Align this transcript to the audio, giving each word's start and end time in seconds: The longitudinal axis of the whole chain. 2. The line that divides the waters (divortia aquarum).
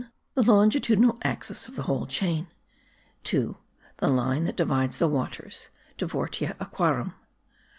The 0.33 0.41
longitudinal 0.41 1.19
axis 1.23 1.67
of 1.67 1.75
the 1.75 1.83
whole 1.83 2.07
chain. 2.07 2.47
2. 3.25 3.55
The 3.97 4.07
line 4.07 4.45
that 4.45 4.55
divides 4.57 4.97
the 4.97 5.07
waters 5.07 5.69
(divortia 5.95 6.55
aquarum). 6.59 7.13